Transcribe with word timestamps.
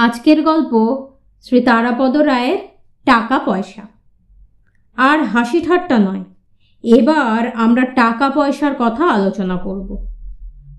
আজকের 0.00 0.42
গল্প 0.42 0.72
শ্রী 1.42 1.60
তারাপদ 1.60 2.16
রায়ের 2.16 2.58
টাকা 3.04 3.38
পয়সা 3.38 3.82
আর 4.96 5.24
হাসি 5.24 5.60
ঠাট্টা 5.60 5.98
নয়। 5.98 6.24
এবার 6.82 7.50
আমরা 7.54 7.84
টাকা 7.84 8.30
পয়সার 8.30 8.74
কথা 8.78 9.06
আলোচনা 9.06 9.56
করব। 9.56 10.06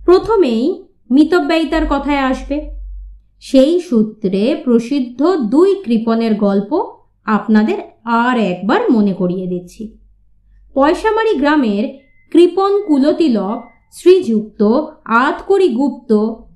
প্রথমেই 0.05 0.83
মিতব্যয়িতার 1.11 1.85
কথায় 1.89 2.19
আসবে। 2.19 2.71
সেই 3.39 3.79
সূত্রে 3.79 4.61
প্রসিদ্ধ 4.63 5.35
দুই 5.35 5.75
কৃপণের 5.85 6.35
গল্প 6.35 6.95
আপনাদের 7.25 7.77
আর 8.03 8.37
একবার 8.37 8.91
মনে 8.91 9.13
করিয়ে 9.13 9.47
দিচ্ছি। 9.47 9.97
পয়সামারি 10.73 11.33
গ্রামের 11.37 11.83
কৃপণ 12.31 12.81
কুলতিলক 12.87 13.67
শ্রীযুক্ত 13.91 14.63
আতকরি 15.05 15.67
গুপ্ত 15.67 16.11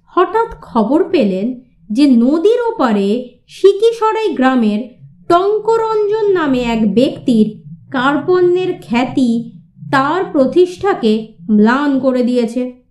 হঠাৎ 0.08 0.56
খবর 0.62 1.04
পেলেন 1.10 1.65
যে 1.90 2.08
নদীর 2.08 2.62
ওপারে 2.74 3.38
সিকিসরাই 3.48 4.30
গ্রামের 4.30 4.80
টঙ্করঞ্জন 5.28 6.32
নামে 6.32 6.60
এক 6.60 6.94
ব্যক্তির 6.94 7.62
কার্পণ্যের 7.92 8.74
খ্যাতি 8.82 9.52
তার 9.92 10.26
প্রতিষ্ঠাকে 10.26 11.34
ম্লান 11.52 12.00
করে 12.00 12.24
দিয়েছে। 12.24 12.82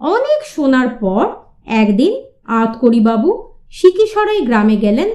অনেক 0.00 0.46
শোনার 0.46 0.88
পর 0.88 1.28
একদিন 1.66 2.22
আতকড়িবাবু 2.46 3.48
সিকিসরাই 3.70 4.40
গ্রামে 4.40 4.76
গেলেন 4.76 5.08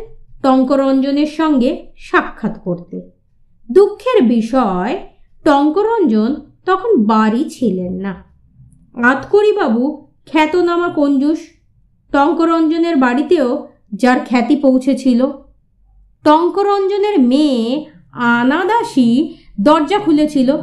টঙ্করঞ্জনের 0.44 1.26
সঙ্গে 1.26 1.92
সাক্ষাৎ 1.98 2.60
করতে। 2.64 3.12
দুঃখের 3.72 4.24
বিষয়, 4.24 5.08
টঙ্করঞ্জন 5.44 6.36
তখন 6.66 7.04
বাড়ি 7.04 7.50
ছিলেন 7.50 7.94
না। 7.94 8.24
আতকড়িবাবু 9.04 10.08
খ্যাতনামা 10.26 10.90
কঞ্জুস 10.90 11.40
টঙ্করঞ্জনের 12.12 12.96
বাড়িতেও 12.96 13.68
যার 13.94 14.20
খ্যাতি 14.26 14.56
পৌঁছেছিল। 14.56 15.28
টঙ্করঞ্জনের 16.24 17.20
মেয়ে 17.20 17.86
আনাদাসী 18.12 19.34
দরজা 19.62 20.00
খুলেছিল। 20.00 20.58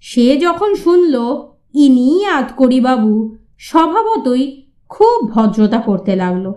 সে 0.00 0.36
যখন 0.36 0.74
শুনল, 0.74 1.14
ইনি 1.74 2.24
আতকড়িবাবু 2.24 3.36
স্বভাবতই 3.58 4.62
খুব 4.88 5.28
ভদ্রতা 5.30 5.80
করতে 5.80 6.16
লাগল। 6.16 6.52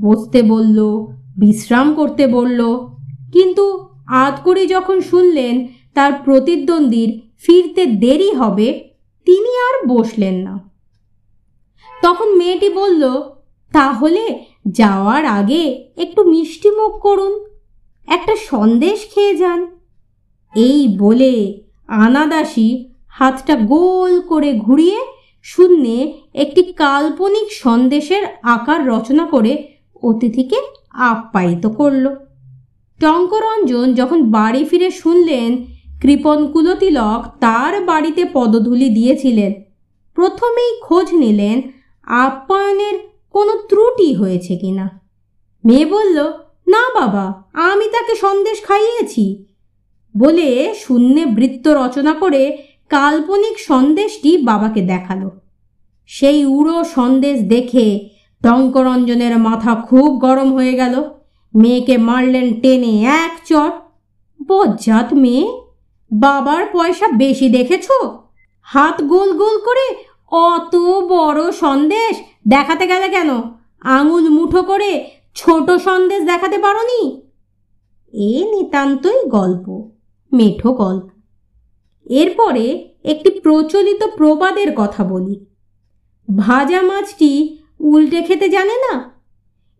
বসতে 0.00 0.42
বলল, 0.42 1.06
বিশ্রাম 1.38 1.94
করতে 1.94 2.26
বলল। 2.26 2.76
কিন্তু 3.32 3.88
আতকড়ি 4.06 4.66
যখন 4.66 5.00
শুনলেন, 5.00 5.66
তার 5.94 6.12
প্রতিদ্বন্দ্বীর 6.12 7.22
ফিরতে 7.46 7.86
দেরি 7.86 8.32
হবে, 8.32 8.90
তিনি 9.26 9.58
আর 9.58 9.86
বসলেন 9.86 10.34
না। 10.34 10.70
তখন 12.02 12.36
মেয়েটি 12.36 12.68
বলল 12.68 13.22
তাহলে 13.72 14.44
যাওয়ার 14.66 15.24
আগে 15.24 15.90
একটু 15.96 16.24
মিষ্টি 16.24 16.70
মুখ 16.70 16.92
করুন, 17.00 17.32
একটা 18.08 18.36
সন্দেশ 18.36 19.08
খেয়ে 19.14 19.34
যান। 19.34 19.66
এই 20.54 20.88
বলে 20.98 21.62
আনাদাসী 21.88 22.86
হাতটা 23.08 23.56
গোল 23.56 24.20
করে 24.20 24.52
ঘুরিয়ে 24.54 24.98
শূন্যে 25.42 26.12
একটি 26.34 26.62
কাল্পনিক 26.72 27.52
সন্দেশের 27.52 28.22
আকার 28.42 28.86
রচনা 28.86 29.26
করে 29.26 29.52
অতিথিকে 30.02 30.58
আপ্যায়িত 30.92 31.66
করল। 31.66 32.04
টঙ্করঞ্জন 33.00 33.94
যখন 33.94 34.30
বাড়ি 34.30 34.64
ফিরে 34.64 34.90
শুনলেন, 34.90 35.66
কৃপন 36.00 36.46
কুলতিলক 36.52 37.20
তার 37.40 37.84
বাড়িতে 37.84 38.24
পদধূলি 38.32 38.88
দিয়েছিলেন। 38.88 39.52
প্রথমেই 40.14 40.72
খোঁজ 40.82 41.14
নিলেন 41.14 41.56
আপ্যায়নের 42.06 43.09
কোনো 43.30 43.52
ত্রুটি 43.68 44.14
হয়েছে 44.14 44.56
কিনা? 44.56 45.00
মেয়ে 45.64 45.86
বলল, 45.86 46.32
না 46.68 47.00
বাবা, 47.00 47.42
আমি 47.52 47.88
তাকে 47.88 48.14
সন্দেশ 48.14 48.62
খাইয়েছি। 48.62 49.44
বলে 50.18 50.74
শূন্যে 50.78 51.26
বৃত্ত 51.26 51.68
রচনা 51.68 52.12
করে 52.12 52.58
কাল্পনিক 52.88 53.58
সন্দেশটি 53.58 54.36
বাবাকে 54.36 54.82
দেখাল। 54.82 55.30
সেই 56.06 56.44
উড়ো 56.44 56.84
সন্দেশ 56.84 57.40
দেখে 57.40 58.08
টঙ্করঞ্জনের 58.42 59.38
মাথা 59.38 59.74
খুব 59.74 60.18
গরম 60.18 60.54
হয়ে 60.54 60.72
গেল। 60.72 61.02
মেয়েকে 61.54 61.98
মারলেন 61.98 62.60
টেনে 62.60 63.02
এক 63.02 63.48
চট। 63.48 63.72
বজ্জাত 64.48 65.12
মেয়ে, 65.12 65.60
বাবার 66.12 66.66
পয়সা 66.72 67.08
বেশি 67.08 67.48
দেখেছ? 67.48 67.86
হাত 68.62 69.02
গোল 69.02 69.32
গোল 69.32 69.58
করে 69.58 69.96
অত 70.30 70.76
বড় 71.08 71.52
সন্দেশ 71.52 72.16
দেখাতে 72.48 72.86
গেলে 72.86 73.08
কেন? 73.08 73.28
আঙুল 73.80 74.28
মুঠো 74.28 74.62
করে 74.62 75.10
ছোট 75.34 75.70
সন্দেশ 75.70 76.22
দেখাতে 76.22 76.58
পারোনি? 76.58 77.22
এ 78.12 78.44
নিতান্তই 78.54 79.28
গল্প, 79.28 79.90
মেঠো 80.32 80.72
গল্প। 80.72 81.08
এরপরে 82.10 82.94
একটি 83.04 83.40
প্রচলিত 83.40 84.04
প্রবাদের 84.04 84.72
কথা 84.76 85.04
বলি। 85.04 85.46
ভাজা 86.36 86.82
মাছটি 86.82 87.58
উল্টে 87.80 88.22
খেতে 88.22 88.48
জানে 88.48 88.74
না? 88.74 89.22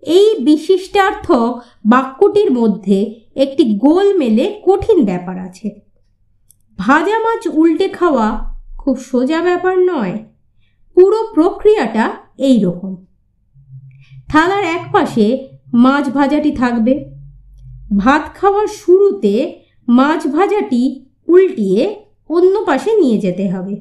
এই 0.02 0.34
বিশিষ্টার্থ 0.38 1.32
বাক্যটির 1.86 2.52
মধ্যে 2.52 3.20
একটি 3.36 3.64
গোল 3.64 4.18
মেলে 4.18 4.62
কঠিন 4.64 5.04
ব্যাপার 5.04 5.38
আছে। 5.38 5.80
ভাজা 6.78 7.18
মাছ 7.18 7.48
উল্টে 7.52 7.88
খাওয়া 7.88 8.56
খুব 8.78 8.98
সোজা 8.98 9.42
ব্যাপার 9.42 9.78
নয়। 9.78 10.24
পুরো 10.94 11.26
প্রক্রিয়াটা 11.34 12.12
এই 12.40 12.56
রকম 12.60 12.92
থালার 14.28 14.64
এক 14.76 14.84
পাশে 14.92 15.26
মাছ 15.74 16.04
ভাজাটি 16.08 16.50
থাকবে। 16.52 16.94
ভাত 17.96 18.24
খাওয়ার 18.34 18.68
শুরুতে 18.68 19.34
মাছ 19.88 20.26
ভাজাটি 20.26 20.82
উল্টিয়ে 21.28 21.82
অন্য 22.28 22.54
পাশে 22.64 22.90
নিয়ে 22.96 23.18
যেতে 23.18 23.44
হবে। 23.48 23.74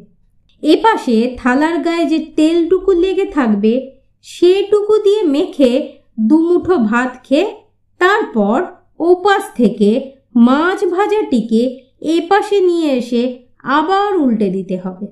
এ 0.64 0.74
পাশে 0.84 1.36
থালার 1.38 1.84
গায়ে 1.84 2.06
যে 2.06 2.20
তেলটুকু 2.36 2.92
লেগে 2.92 3.26
থাকবে, 3.26 3.74
সেটুকু 4.24 4.94
দিয়ে 5.04 5.24
মেখে 5.24 5.72
দুমুঠো 6.20 6.76
ভাত 6.78 7.12
খেয়ে 7.24 7.48
তারপর 7.98 8.58
ওপাশ 9.00 9.44
থেকে 9.56 9.90
মাছ 10.36 10.80
ভাজাটিকে 10.86 11.62
এ 12.02 12.16
পাশে 12.30 12.58
নিয়ে 12.60 12.90
এসে 12.92 13.24
আবার 13.64 14.10
উল্টে 14.18 14.50
দিতে 14.50 14.78
হবে। 14.78 15.08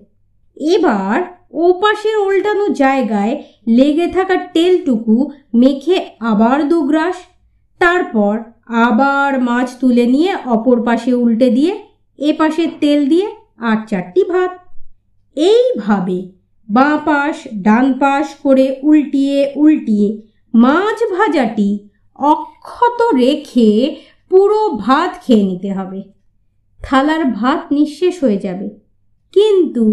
এবার 0.58 1.37
ওপাশের 1.54 2.18
উল্টানো 2.18 2.68
জায়গায় 2.74 3.44
লেগে 3.68 4.08
থাকা 4.08 4.36
তেলটুকু 4.54 5.32
মেখে 5.54 5.98
আবার 6.20 6.70
দুগ্রাস, 6.70 7.18
তারপর 7.82 8.34
আবার 8.68 9.42
মাছ 9.42 9.68
তুলে 9.80 10.06
নিয়ে 10.06 10.32
অপর 10.46 10.78
পাশে 10.84 11.14
উল্টে 11.14 11.50
দিয়ে 11.50 11.74
এ 12.20 12.34
পাশে 12.34 12.68
তেল 12.80 13.10
দিয়ে 13.10 13.28
আর 13.60 13.78
চারটি 13.88 14.24
ভাত। 14.24 14.52
এইভাবে 15.38 16.20
বাঁ 16.70 16.98
পাশ 17.06 17.48
ডান 17.62 17.94
পাশ 17.94 18.36
করে 18.44 18.66
উল্টিয়ে 18.84 19.54
উল্টিয়ে 19.56 20.22
মাছ 20.54 20.98
ভাজাটি 21.18 21.70
অক্ষত 22.20 23.00
রেখে 23.16 23.96
পুরো 24.30 24.70
ভাত 24.70 25.12
খেয়ে 25.26 25.44
নিতে 25.44 25.74
হবে। 25.74 26.02
থালার 26.82 27.26
ভাত 27.26 27.72
নিঃশেষ 27.72 28.24
হয়ে 28.24 28.38
যাবে। 28.38 28.68
কিন্তু 29.34 29.86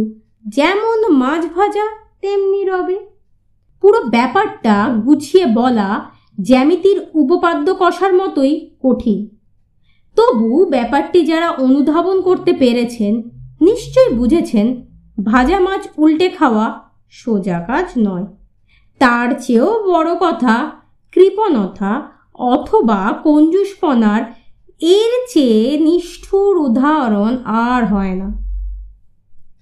যেমন 0.45 1.09
মাছ 1.09 1.47
ভাজা, 1.57 1.87
তেমনি 2.21 2.65
রবে। 2.65 2.99
পুরো 3.83 4.01
ব্যাপারটা 4.01 4.89
গুছিয়ে 5.05 5.47
বলা 5.47 6.11
জ্যামিতির 6.41 6.99
উপপাদ্য 7.15 7.75
কষার 7.75 8.15
মতোই 8.15 8.71
কঠিন। 8.83 9.29
তবু 10.17 10.65
ব্যাপারটি 10.65 11.27
যারা 11.27 11.51
অনুধাবন 11.51 12.21
করতে 12.21 12.53
পেরেছেন 12.53 13.23
নিশ্চয় 13.61 14.11
বুঝেছেন, 14.15 14.85
ভাজা 15.25 15.61
মাছ 15.61 15.87
উল্টে 15.97 16.29
খাওয়া 16.29 16.81
সোজা 17.11 17.61
কাজ 17.61 17.87
নয়। 17.99 18.27
তার 18.99 19.41
চেয়েও 19.41 19.83
বড় 19.87 20.15
কথা 20.21 20.71
কৃপণতা 21.13 22.11
অথবা 22.35 23.21
কঞ্জুসপনার 23.25 24.23
এর 24.81 25.27
চেয়ে 25.33 25.79
নিষ্ঠুর 25.79 26.57
উদাহরণ 26.57 27.37
আর 27.45 27.85
হয় 27.87 28.15
না। 28.15 28.44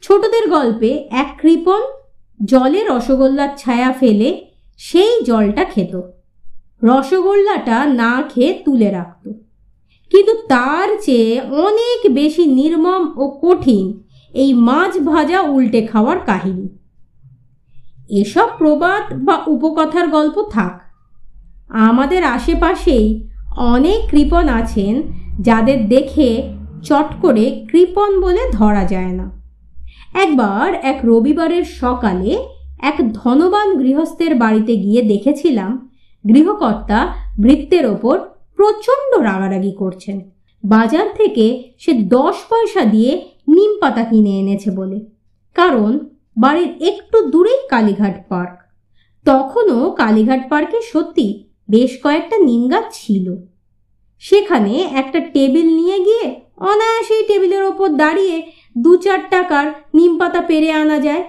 ছোটদের 0.02 0.50
গল্পে 0.50 1.08
এক 1.10 1.38
কৃপণ 1.40 1.81
জলে 2.44 2.84
রসগোল্লার 2.88 3.49
ছায়া 3.56 3.93
ফেলে 3.93 4.44
সেই 4.78 5.22
জলটা 5.22 5.64
খেত। 5.64 6.00
রসগোল্লাটা 6.82 7.87
না 7.87 8.22
খেয়ে 8.34 8.62
তুলে 8.64 8.90
রাখত। 8.90 9.28
কিন্তু 10.10 10.34
তার 10.49 10.96
চেয়ে 11.00 11.40
অনেক 11.40 12.14
বেশি 12.14 12.46
নির্মম 12.46 13.12
ও 13.16 13.38
কঠিন 13.43 14.02
এই 14.34 14.54
মাছ 14.54 14.99
ভাজা 14.99 15.40
উল্টে 15.40 15.87
খাওয়ার 15.87 16.19
কাহিনী। 16.19 16.69
এসব 18.20 18.49
প্রবাদ 18.58 19.25
বা 19.25 19.38
উপকথার 19.46 20.08
গল্প 20.08 20.43
থাক। 20.43 20.81
আমাদের 21.69 22.25
আশেপাশেই 22.25 23.28
অনেক 23.56 24.10
কৃপণ 24.10 24.49
আছেন 24.49 25.02
যাদের 25.40 25.88
দেখে 25.88 26.54
চট 26.82 27.20
করে 27.20 27.66
কৃপণ 27.70 28.20
বলে 28.20 28.50
ধরা 28.52 28.84
যায় 28.84 29.12
না। 29.12 29.42
একবার 30.14 30.75
এক 30.75 31.00
রবিবারের 31.05 31.64
সকালে 31.64 32.49
এক 32.79 32.94
ধনবান 33.12 33.79
গৃহস্থের 33.79 34.35
বাড়িতে 34.35 34.76
গিয়ে 34.76 35.03
দেখেছিলাম 35.03 35.91
গৃহকর্তা 36.29 37.14
বৃত্তের 37.38 37.87
ওপর 37.87 38.19
প্রচণ্ড 38.56 39.23
রাগারাগি 39.23 39.73
করছেন। 39.73 40.31
বাজার 40.64 41.06
থেকে 41.14 41.62
সে 41.79 41.93
দশ 41.93 42.37
পয়সা 42.50 42.85
দিয়ে 42.85 43.26
নিম 43.49 43.81
পাতা 43.81 44.05
কিনে 44.05 44.38
এনেছে 44.38 44.70
বলে। 44.70 45.00
কারণ 45.55 45.99
বাড়ির 46.37 46.75
একটু 46.81 47.31
দূরেই 47.31 47.59
কালীঘাট 47.69 48.29
পার্ক। 48.29 48.59
তখনও 49.25 49.91
কালীঘাট 49.91 50.50
পার্কে 50.50 50.82
সত্যি 50.82 51.44
বেশ 51.70 51.99
কয়েকটা 52.03 52.37
নিম 52.38 52.69
গাছ 52.69 52.85
ছিল। 52.93 53.37
সেখানে 54.19 54.88
একটা 54.93 55.20
টেবিল 55.20 55.76
নিয়ে 55.76 55.99
গিয়ে 55.99 56.41
অনায়াসেই 56.62 57.25
টেবিলের 57.25 57.64
ওপর 57.64 57.88
দাঁড়িয়ে 57.88 58.37
দু 58.79 58.97
চার 58.97 59.19
টাকার 59.31 59.67
নিম 59.94 60.19
পাতা 60.19 60.41
পেরে 60.41 60.73
আনা 60.73 60.99
যায়। 60.99 61.25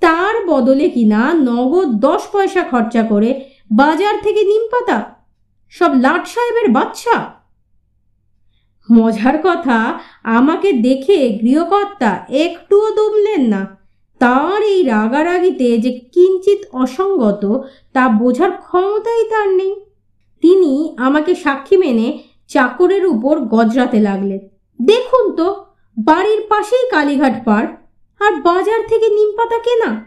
তার 0.00 0.46
বদলে 0.46 0.88
কিনা 0.88 1.32
নগদ 1.32 1.88
দশ 2.00 2.22
পয়সা 2.32 2.62
খরচা 2.62 3.02
করে 3.02 3.44
বাজার 3.72 4.14
থেকে 4.22 4.42
নিম 4.42 4.62
পাতা? 4.68 5.14
সব 5.68 5.90
লাট 5.94 6.26
সাহেবের 6.26 6.70
বাচ্চা। 6.70 7.40
মজার 8.92 9.38
কথা, 9.42 9.98
আমাকে 10.22 10.72
দেখে 10.72 11.28
গৃহকর্তা 11.28 12.26
একটুও 12.28 12.90
দমলেন 12.90 13.42
না। 13.46 13.76
তার 14.18 14.62
এই 14.62 14.82
রাগারাগিতে 14.82 15.78
যে 15.78 15.90
কিঞ্চিত 15.92 16.58
অসঙ্গত, 16.72 17.62
তা 17.92 18.08
বোঝার 18.08 18.52
ক্ষমতাই 18.52 19.24
তার 19.30 19.48
নেই। 19.48 19.74
তিনি 20.42 20.94
আমাকে 20.98 21.34
সাক্ষী 21.34 21.76
মেনে 21.76 22.18
চাকরের 22.48 23.06
উপর 23.06 23.40
গজরাতে 23.40 24.00
লাগলেন। 24.00 24.49
দেখুন 24.86 25.34
তো, 25.36 25.64
বাড়ির 25.96 26.40
পাশেই 26.48 26.84
কালীঘাট 26.90 27.44
পার্ক 27.44 27.70
আর 28.20 28.32
বাজার 28.40 28.80
থেকে 28.88 29.08
নিমপাতা 29.08 29.58
কেনা? 29.58 30.04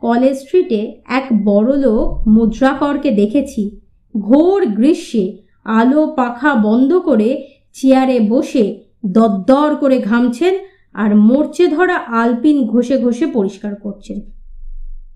কলেজ 0.00 0.36
স্ট্রিটে 0.36 1.02
এক 1.06 1.26
বড় 1.44 1.78
লোক 1.78 2.28
মুদ্রাকরকে 2.28 3.10
দেখেছি, 3.10 3.80
ঘোর 4.20 4.66
গ্রীষ্মে 4.66 5.36
আলো 5.64 6.06
পাখা 6.06 6.54
বন্ধ 6.54 6.92
করে 6.98 7.46
চেয়ারে 7.72 8.20
বসে 8.20 8.84
দরদর 9.06 9.74
করে 9.74 9.98
ঘামছেন 9.98 10.54
আর 10.94 11.16
মরচে 11.16 11.68
ধরা 11.68 11.94
আলপিন 11.94 12.66
ঘষে 12.66 12.98
ঘষে 12.98 13.26
পরিষ্কার 13.26 13.74
করছেন। 13.74 14.20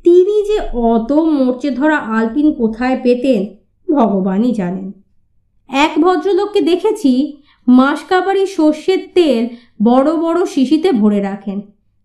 তিনি 0.03 0.44
যে 0.47 0.61
অত 0.75 1.12
মরচে 1.12 1.70
ধরা 1.70 1.97
আলপিন 1.97 2.53
কোথায় 2.53 2.97
পেতেন, 3.03 3.47
ভগবানই 3.94 4.53
জানেন। 4.53 4.93
এক 5.69 5.93
ভদ্রলোককে 6.00 6.61
দেখেছি 6.61 7.43
মাসকাবারি 7.69 8.44
সর্ষের 8.47 9.00
তেল 9.15 9.43
বড় 9.82 10.11
বড় 10.17 10.41
শিশিতে 10.47 10.93
ভরে 10.93 11.20
রাখেন। 11.20 11.59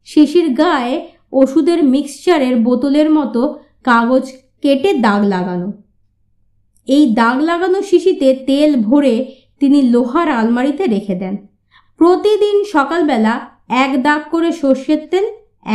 শিশির 0.08 0.48
গায়ে 0.54 0.96
ওষুধের 1.32 1.80
মিক্সচারের 1.84 2.56
বোতলের 2.56 3.10
মতো 3.12 3.42
কাগজ 3.84 4.26
কেটে 4.62 4.92
দাগ 5.06 5.22
লাগানো। 5.24 5.70
এই 6.88 7.04
দাগ 7.14 7.38
লাগানো 7.42 7.80
শিশিতে 7.82 8.28
তেল 8.48 8.72
ভরে 8.82 9.16
তিনি 9.60 9.80
লোহার 9.82 10.30
আলমারিতে 10.30 10.84
রেখে 10.88 11.16
দেন। 11.16 11.36
প্রতিদিন 11.98 12.56
সকালবেলা 12.64 13.34
এক 13.84 13.92
দাগ 14.04 14.22
করে 14.32 14.52
সর্ষের 14.52 15.02
তেল 15.12 15.26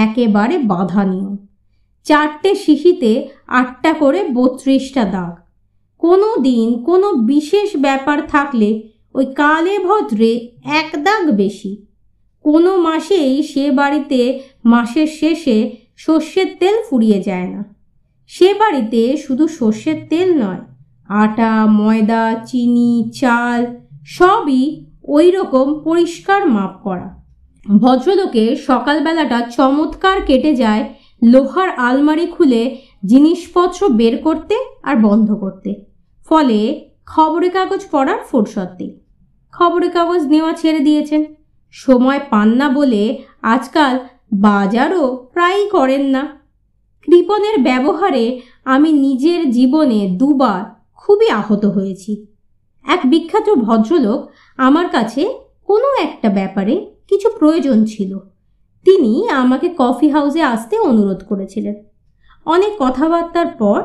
একেবারে 0.05 0.57
বাধা 0.59 1.03
নিয়ম। 1.05 1.35
চারটে 2.07 2.51
শিশিতে 2.55 3.29
আটটা 3.47 3.93
করে 3.93 4.21
বত্রিশটা 4.35 5.05
দাগ। 5.05 5.33
কোনো 6.03 6.29
দিন 6.37 6.85
কোনো 6.85 7.09
বিশেষ 7.13 7.69
ব্যাপার 7.77 8.19
থাকলে 8.27 8.69
ওই 9.15 9.27
কালে 9.27 9.79
ভদ্রে 9.79 10.49
এক 10.65 10.91
দাগ 10.97 11.31
বেশি। 11.31 11.87
কোনো 12.45 12.77
মাসেই 12.77 13.43
সে 13.43 13.71
বাড়িতে 13.71 14.41
মাসের 14.65 15.07
শেষে 15.07 15.77
সর্ষের 15.97 16.47
তেল 16.61 16.83
ফুরিয়ে 16.91 17.23
যায় 17.23 17.49
না। 17.49 17.75
সে 18.27 18.55
বাড়িতে 18.55 19.17
শুধু 19.17 19.49
সর্ষের 19.49 20.07
তেল 20.09 20.43
নয়, 20.45 20.61
আটা, 21.09 21.67
ময়দা, 21.67 22.45
চিনি, 22.47 23.11
চাল 23.21 23.67
সবই 24.07 24.85
ওই 25.05 25.31
রকম 25.31 25.81
পরিষ্কার 25.81 26.49
মাপ 26.49 26.83
করা। 26.83 27.25
ভদ্রলোকের 27.79 28.57
সকালবেলাটা 28.57 29.41
চমৎকার 29.41 30.23
কেটে 30.23 30.55
যায় 30.55 30.95
লোহার 31.25 31.71
আলমারি 31.71 32.27
খুলে 32.27 32.77
জিনিসপত্র 33.07 33.89
বের 33.89 34.19
করতে 34.19 34.55
আর 34.83 34.97
বন্ধ 34.97 35.35
করতে। 35.35 35.75
ফলে 36.29 36.88
খবরের 37.09 37.51
কাগজ 37.51 37.87
পড়ার 37.91 38.19
ফুরসত 38.31 38.69
নেই। 38.81 39.01
খবরের 39.53 39.91
কাগজ 39.91 40.27
নেওয়া 40.27 40.53
ছেড়ে 40.53 40.81
দিয়েছেন। 40.81 41.25
সময় 41.71 42.21
পান 42.31 42.49
না 42.49 42.69
বলে 42.69 43.23
আজকাল 43.43 43.99
বাজারও 44.33 45.17
প্রায়ই 45.33 45.69
করেন 45.69 46.07
না। 46.07 46.23
কৃপণের 47.03 47.59
ব্যবহারে 47.59 48.41
আমি 48.65 48.93
নিজের 48.93 49.51
জীবনে 49.51 50.09
দুবার 50.19 50.81
খুবই 50.95 51.31
আহত 51.31 51.65
হয়েছি। 51.65 52.27
এক 52.87 53.01
বিখ্যাত 53.05 53.51
ভদ্রলোক 53.51 54.31
আমার 54.57 54.89
কাছে 54.89 55.39
কোনো 55.67 56.03
একটা 56.03 56.29
ব্যাপারে 56.29 56.95
কিছু 57.09 57.29
প্রয়োজন 57.39 57.85
ছিল। 57.85 58.19
তিনি 58.85 59.29
আমাকে 59.29 59.75
কফি 59.79 60.09
হাউসে 60.09 60.43
আসতে 60.43 60.79
অনুরোধ 60.79 61.25
করেছিলেন। 61.29 61.75
অনেক 62.45 62.73
কথাবার্তার 62.79 63.47
পর 63.47 63.83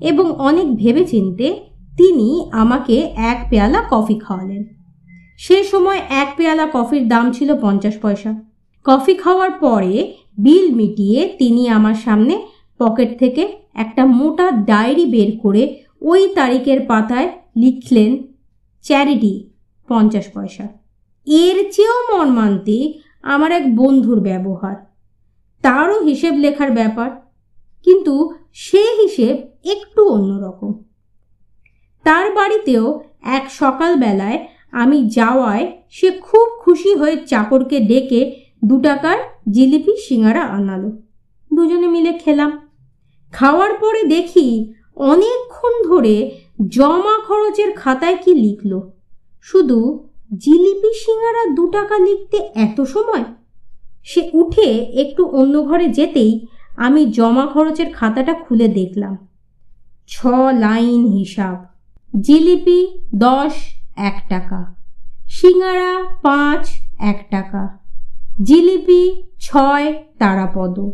এবং 0.00 0.30
অনেক 0.30 0.76
ভেবেচিন্তে 0.76 1.75
তিনি 1.96 2.48
আমাকে 2.52 3.00
এক 3.16 3.46
পেয়ালা 3.50 3.84
কফি 3.90 4.14
খাওয়ালেন। 4.14 4.64
সে 5.38 5.64
সময় 5.64 6.00
এক 6.08 6.34
পেয়ালা 6.36 6.68
কফির 6.72 7.08
দাম 7.08 7.32
ছিল 7.32 7.60
পঞ্চাশ 7.60 7.94
পয়সা। 8.02 8.42
কফি 8.84 9.14
খাওয়ার 9.14 9.50
পরে 9.50 10.14
বিল 10.38 10.74
মিটিয়ে 10.74 11.36
তিনি 11.38 11.68
আমার 11.68 11.94
সামনে 11.94 12.46
পকেট 12.78 13.18
থেকে 13.18 13.58
একটা 13.74 14.06
মোটা 14.06 14.50
ডায়েরি 14.50 15.06
বের 15.06 15.38
করে 15.38 15.80
ওই 16.02 16.28
তারিখের 16.34 16.80
পাতায় 16.80 17.28
লিখলেন, 17.56 18.22
চ্যারিটি, 18.82 19.50
পঞ্চাশ 19.88 20.24
পয়সা। 20.34 20.64
এর 21.26 21.70
চেয়েও 21.72 22.18
মর্মান্তিক 22.18 23.00
আমার 23.22 23.52
এক 23.52 23.76
বন্ধুর 23.76 24.20
ব্যবহার। 24.20 24.76
তারও 25.62 26.02
হিসেব 26.02 26.34
লেখার 26.34 26.70
ব্যাপার। 26.70 27.10
কিন্তু 27.84 28.34
সে 28.52 28.78
হিসেব 28.78 29.36
একটু 29.70 30.08
অন্যরকম। 30.08 30.82
তার 32.06 32.26
বাড়িতেও 32.34 33.00
এক 33.22 33.44
সকালবেলায় 33.50 34.38
আমি 34.72 34.98
যাওয়ায় 35.08 35.64
সে 35.90 36.08
খুব 36.10 36.46
খুশি 36.58 36.94
হয়ে 36.94 37.16
চাকরকে 37.26 37.80
ডেকে 37.80 38.20
দু 38.64 38.80
টাকার 38.80 39.18
জিলিপি 39.50 39.94
সিঙ্গারা 39.96 40.42
আনালো। 40.42 40.90
দুজনে 41.54 41.86
মিলে 41.86 42.12
খেলাম। 42.12 42.50
খাওয়ার 43.32 43.72
পরে 43.74 44.02
দেখি 44.04 44.46
অনেকক্ষণ 44.96 45.74
ধরে 45.88 46.16
জমা 46.68 47.16
খরচের 47.26 47.70
খাতায় 47.72 48.18
কি 48.24 48.32
লিখল। 48.34 48.72
শুধু 49.42 50.08
জিলিপি 50.38 50.90
সিঙ্গারা 50.94 51.42
দু 51.54 51.64
টাকা 51.66 51.96
লিখতে 51.98 52.38
এত 52.54 52.78
সময়? 52.80 53.24
সে 54.04 54.20
উঠে 54.32 54.68
একটু 55.02 55.22
অন্য 55.24 55.54
ঘরে 55.62 55.86
যেতেই 55.88 56.32
আমি 56.76 57.02
জমা 57.06 57.44
খরচের 57.46 57.88
খাতাটা 57.92 58.34
খুলে 58.34 58.68
দেখলাম। 58.68 59.14
ছ 60.08 60.14
লাইন 60.58 61.02
হিসাব। 61.06 61.75
জিলিপি 62.20 63.06
দশ, 63.14 63.52
এক 63.96 64.26
টাকা। 64.28 64.74
সিঙ্গারা 65.28 66.14
পাঁচ, 66.22 66.68
এক 66.98 67.26
টাকা। 67.30 67.78
জিলিপি 68.42 69.22
ছয়, 69.38 70.04
তারাপদ। 70.18 70.90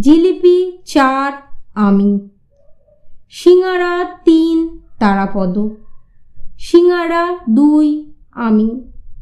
জিলিপি 0.00 0.78
চার, 0.86 1.32
আমি। 1.74 2.28
সিঙ্গারা 3.30 4.18
তিন, 4.24 4.78
তারাপদ। 4.98 5.68
সিঙ্গারা 6.58 7.38
দুই, 7.50 8.12
আমি। 8.30 8.92